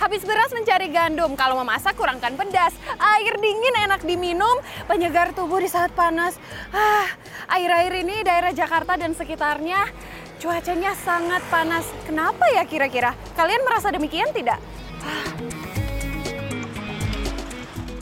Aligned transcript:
Habis 0.00 0.24
beras 0.24 0.48
mencari 0.56 0.88
gandum, 0.88 1.36
kalau 1.36 1.60
memasak 1.60 1.92
kurangkan 1.92 2.32
pedas. 2.32 2.72
Air 2.96 3.36
dingin 3.36 3.84
enak 3.84 4.00
diminum, 4.00 4.56
penyegar 4.88 5.36
tubuh 5.36 5.60
di 5.60 5.68
saat 5.68 5.92
panas. 5.92 6.40
Ah, 6.72 7.04
air-air 7.52 8.00
ini 8.00 8.24
daerah 8.24 8.48
Jakarta 8.48 8.96
dan 8.96 9.12
sekitarnya 9.12 9.84
cuacanya 10.40 10.96
sangat 10.96 11.44
panas. 11.52 11.84
Kenapa 12.08 12.48
ya 12.48 12.64
kira-kira? 12.64 13.12
Kalian 13.36 13.60
merasa 13.60 13.92
demikian 13.92 14.32
tidak? 14.32 14.56
Ah. 15.04 15.69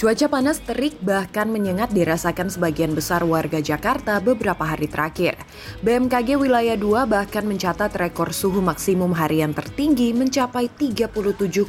Cuaca 0.00 0.32
panas 0.32 0.64
terik 0.64 0.96
bahkan 1.04 1.52
menyengat 1.52 1.92
dirasakan 1.92 2.48
sebagian 2.48 2.96
besar 2.96 3.20
warga 3.20 3.60
Jakarta 3.60 4.16
beberapa 4.16 4.64
hari 4.64 4.88
terakhir. 4.88 5.36
BMKG 5.84 6.40
Wilayah 6.40 6.80
2 6.80 7.04
bahkan 7.04 7.44
mencatat 7.44 7.92
rekor 8.00 8.32
suhu 8.32 8.64
maksimum 8.64 9.12
harian 9.12 9.52
tertinggi 9.52 10.16
mencapai 10.16 10.72
37,2 10.72 11.68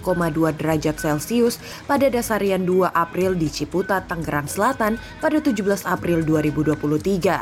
derajat 0.55 0.95
Celcius 0.95 1.59
pada 1.84 2.08
dasarian 2.08 2.63
2 2.63 2.95
April 2.95 3.36
di 3.36 3.52
Ciputat, 3.52 4.08
Tangerang 4.08 4.48
Selatan 4.48 4.95
pada 5.20 5.44
17 5.44 5.84
April 5.84 6.23
2023. 6.23 7.36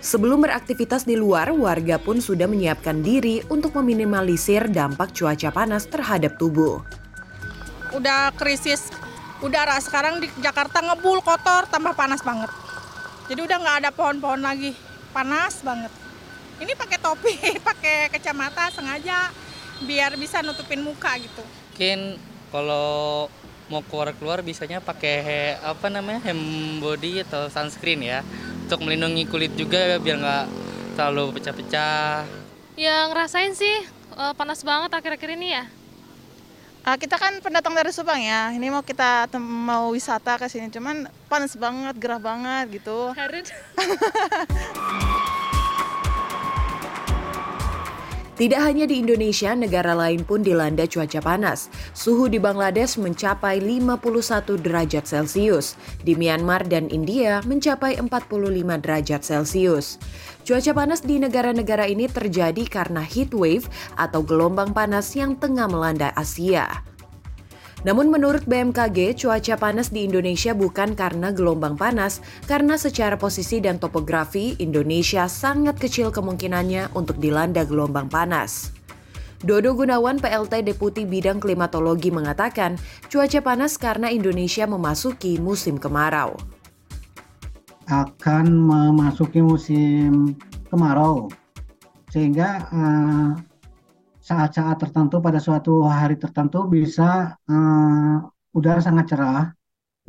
Sebelum 0.00 0.40
beraktivitas 0.40 1.04
di 1.04 1.20
luar, 1.20 1.52
warga 1.52 2.00
pun 2.00 2.24
sudah 2.24 2.48
menyiapkan 2.48 3.04
diri 3.04 3.44
untuk 3.52 3.76
meminimalisir 3.76 4.72
dampak 4.72 5.12
cuaca 5.12 5.52
panas 5.52 5.84
terhadap 5.84 6.40
tubuh. 6.40 6.80
Udah 7.92 8.32
krisis 8.40 8.88
udara 9.44 9.76
sekarang 9.82 10.22
di 10.22 10.28
Jakarta 10.40 10.80
ngebul 10.80 11.20
kotor 11.20 11.68
tambah 11.68 11.92
panas 11.92 12.24
banget. 12.24 12.48
Jadi 13.26 13.40
udah 13.42 13.56
nggak 13.58 13.76
ada 13.84 13.90
pohon-pohon 13.92 14.40
lagi. 14.40 14.72
Panas 15.10 15.60
banget. 15.60 15.92
Ini 16.56 16.72
pakai 16.72 16.98
topi 17.00 17.34
pakai 17.68 18.08
kacamata 18.08 18.72
sengaja 18.72 19.28
biar 19.84 20.16
bisa 20.16 20.40
nutupin 20.40 20.80
muka 20.80 21.12
gitu. 21.20 21.44
Mungkin 21.74 22.16
kalau 22.48 23.28
mau 23.66 23.82
keluar 23.90 24.14
keluar 24.14 24.38
bisanya 24.46 24.78
pakai 24.78 25.58
apa 25.58 25.90
namanya 25.90 26.22
hem 26.30 26.38
body 26.80 27.26
atau 27.26 27.52
sunscreen 27.52 28.00
ya. 28.00 28.24
Untuk 28.66 28.82
melindungi 28.82 29.28
kulit 29.28 29.52
juga 29.54 30.00
biar 30.00 30.16
nggak 30.16 30.46
terlalu 30.96 31.36
pecah-pecah. 31.36 32.24
Ya 32.76 33.08
ngerasain 33.12 33.52
sih 33.52 33.76
eh, 34.16 34.32
panas 34.36 34.64
banget 34.64 34.92
akhir-akhir 34.96 35.30
ini 35.36 35.48
ya 35.60 35.64
Uh, 36.86 36.94
kita 36.94 37.18
kan 37.18 37.34
pendatang 37.42 37.74
dari 37.74 37.90
Subang 37.90 38.22
ya. 38.22 38.54
Ini 38.54 38.70
mau 38.70 38.78
kita 38.78 39.26
mau 39.42 39.90
wisata 39.90 40.38
ke 40.38 40.46
sini, 40.46 40.70
cuman 40.70 41.10
panas 41.26 41.58
banget, 41.58 41.98
gerah 41.98 42.22
banget 42.22 42.78
gitu. 42.78 43.10
Harus. 43.10 43.50
Tidak 48.36 48.60
hanya 48.60 48.84
di 48.84 49.00
Indonesia, 49.00 49.56
negara 49.56 49.96
lain 49.96 50.20
pun 50.20 50.44
dilanda 50.44 50.84
cuaca 50.84 51.24
panas. 51.24 51.72
Suhu 51.96 52.28
di 52.28 52.36
Bangladesh 52.36 53.00
mencapai 53.00 53.64
51 53.64 54.60
derajat 54.60 55.08
Celcius. 55.08 55.72
Di 56.04 56.12
Myanmar 56.12 56.68
dan 56.68 56.92
India 56.92 57.40
mencapai 57.48 57.96
45 57.96 58.84
derajat 58.84 59.24
Celcius. 59.24 59.96
Cuaca 60.44 60.72
panas 60.76 61.00
di 61.00 61.16
negara-negara 61.16 61.88
ini 61.88 62.12
terjadi 62.12 62.60
karena 62.68 63.00
heat 63.00 63.32
wave 63.32 63.72
atau 63.96 64.20
gelombang 64.20 64.76
panas 64.76 65.16
yang 65.16 65.32
tengah 65.40 65.64
melanda 65.72 66.12
Asia. 66.12 66.84
Namun 67.84 68.08
menurut 68.08 68.48
BMKG, 68.48 69.20
cuaca 69.20 69.54
panas 69.60 69.92
di 69.92 70.08
Indonesia 70.08 70.56
bukan 70.56 70.96
karena 70.96 71.28
gelombang 71.28 71.76
panas, 71.76 72.24
karena 72.48 72.80
secara 72.80 73.20
posisi 73.20 73.60
dan 73.60 73.76
topografi 73.76 74.56
Indonesia 74.56 75.28
sangat 75.28 75.76
kecil 75.76 76.08
kemungkinannya 76.08 76.96
untuk 76.96 77.20
dilanda 77.20 77.68
gelombang 77.68 78.08
panas. 78.08 78.72
Dodo 79.44 79.76
Gunawan 79.76 80.16
PLT 80.16 80.64
Deputi 80.64 81.04
Bidang 81.04 81.36
Klimatologi 81.36 82.08
mengatakan, 82.08 82.80
cuaca 83.12 83.44
panas 83.44 83.76
karena 83.76 84.08
Indonesia 84.08 84.64
memasuki 84.64 85.36
musim 85.36 85.76
kemarau. 85.76 86.40
Akan 87.84 88.48
memasuki 88.50 89.44
musim 89.44 90.34
kemarau, 90.72 91.28
sehingga 92.08 92.64
uh, 92.72 93.36
saat-saat 94.26 94.76
tertentu 94.82 95.22
pada 95.22 95.38
suatu 95.38 95.86
hari 95.86 96.18
tertentu 96.18 96.66
bisa 96.66 97.38
uh, 97.46 98.16
udara 98.58 98.82
sangat 98.82 99.14
cerah, 99.14 99.44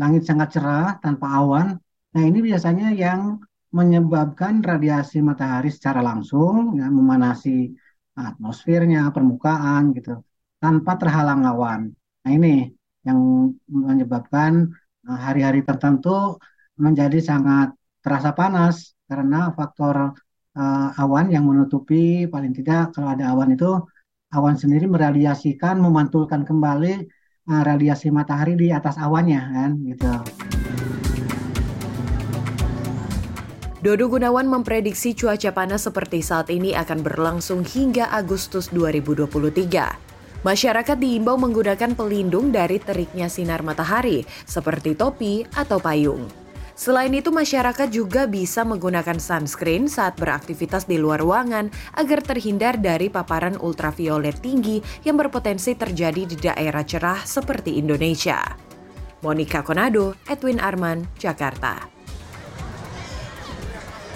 langit 0.01 0.25
sangat 0.25 0.57
cerah 0.57 0.97
tanpa 0.97 1.27
awan. 1.37 1.77
Nah 2.17 2.23
ini 2.25 2.41
biasanya 2.41 2.97
yang 2.97 3.37
menyebabkan 3.69 4.65
radiasi 4.65 5.21
matahari 5.21 5.69
secara 5.69 6.01
langsung 6.01 6.81
ya, 6.81 6.89
memanasi 6.89 7.77
atmosfernya, 8.17 9.13
permukaan 9.13 9.93
gitu, 9.93 10.25
tanpa 10.57 10.97
terhalang 10.97 11.45
awan. 11.45 11.93
Nah 12.25 12.31
ini 12.33 12.73
yang 13.05 13.53
menyebabkan 13.69 14.73
eh, 15.05 15.19
hari-hari 15.25 15.61
tertentu 15.61 16.41
menjadi 16.73 17.21
sangat 17.21 17.69
terasa 18.01 18.33
panas 18.33 18.97
karena 19.05 19.53
faktor 19.53 20.13
uh, 20.57 20.89
awan 21.01 21.27
yang 21.33 21.43
menutupi 21.47 22.27
paling 22.27 22.53
tidak 22.53 22.93
kalau 22.93 23.13
ada 23.13 23.33
awan 23.33 23.55
itu 23.55 23.81
awan 24.37 24.55
sendiri 24.55 24.85
meradiasikan, 24.85 25.81
memantulkan 25.81 26.45
kembali 26.45 27.09
uh, 27.49 27.61
radiasi 27.65 28.13
matahari 28.13 28.53
di 28.53 28.69
atas 28.69 29.01
awannya 29.01 29.41
kan 29.41 29.71
gitu. 29.81 30.13
Dodo 33.77 34.09
Gunawan 34.09 34.49
memprediksi 34.49 35.13
cuaca 35.13 35.53
panas 35.53 35.85
seperti 35.85 36.25
saat 36.25 36.49
ini 36.49 36.73
akan 36.73 37.05
berlangsung 37.05 37.61
hingga 37.61 38.09
Agustus 38.09 38.73
2023. 38.73 40.43
Masyarakat 40.45 40.97
diimbau 40.97 41.37
menggunakan 41.37 41.93
pelindung 41.97 42.49
dari 42.49 42.81
teriknya 42.81 43.29
sinar 43.29 43.61
matahari, 43.61 44.25
seperti 44.49 44.93
topi 44.97 45.45
atau 45.53 45.77
payung. 45.81 46.46
Selain 46.77 47.09
itu, 47.09 47.33
masyarakat 47.33 47.89
juga 47.89 48.29
bisa 48.29 48.61
menggunakan 48.61 49.17
sunscreen 49.17 49.89
saat 49.89 50.13
beraktivitas 50.21 50.85
di 50.85 51.01
luar 51.01 51.25
ruangan 51.25 51.73
agar 51.97 52.21
terhindar 52.21 52.77
dari 52.77 53.09
paparan 53.09 53.57
ultraviolet 53.57 54.37
tinggi 54.37 54.77
yang 55.01 55.17
berpotensi 55.17 55.73
terjadi 55.73 56.29
di 56.29 56.37
daerah 56.37 56.85
cerah 56.85 57.25
seperti 57.25 57.81
Indonesia. 57.81 58.45
Monica 59.25 59.65
Konado, 59.65 60.13
Edwin 60.29 60.61
Arman, 60.61 61.01
Jakarta. 61.17 61.96